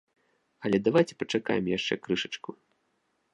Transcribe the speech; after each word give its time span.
Але 0.69 0.77
давайце 0.87 1.13
пачакаем 1.21 1.69
яшчэ 1.77 1.93
крышачку. 2.07 2.51